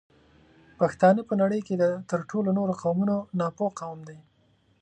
[0.79, 1.75] پښتانه په نړۍ کې
[2.09, 4.17] تر ټولو نورو قومونو ناپوه قوم دی